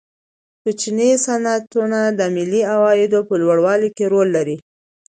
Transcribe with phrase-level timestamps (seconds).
[0.61, 4.57] کوچني صنعتونه د ملي عاید په لوړولو کې رول لري.